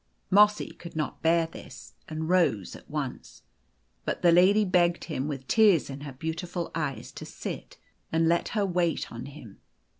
Mossy 0.31 0.71
could 0.71 0.95
not 0.95 1.21
bear 1.21 1.45
this, 1.45 1.93
and 2.09 2.27
rose 2.27 2.75
at 2.75 2.89
once. 2.89 3.43
But 4.03 4.23
the 4.23 4.31
lady 4.31 4.65
begged 4.65 5.03
him, 5.03 5.27
with 5.27 5.47
tears 5.47 5.91
in 5.91 6.01
her 6.01 6.11
beautiful 6.13 6.71
eyes, 6.73 7.11
to 7.11 7.23
sit, 7.23 7.77
and 8.11 8.27
let 8.27 8.47
her 8.57 8.65
\vait 8.65 9.11
on 9.11 9.27
him. 9.27 9.59